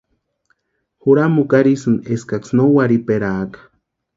Juramukwa 1.01 1.55
arhisïni 1.59 2.05
eskaksï 2.15 2.53
no 2.55 2.65
warhiperaaka. 2.75 3.59